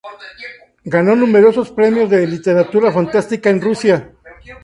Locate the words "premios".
1.69-2.09